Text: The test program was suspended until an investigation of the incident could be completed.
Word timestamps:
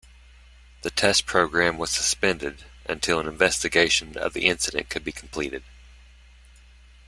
The 0.81 0.89
test 0.89 1.27
program 1.27 1.77
was 1.77 1.91
suspended 1.91 2.63
until 2.87 3.19
an 3.19 3.27
investigation 3.27 4.17
of 4.17 4.33
the 4.33 4.45
incident 4.47 4.89
could 4.89 5.03
be 5.03 5.11
completed. 5.11 5.61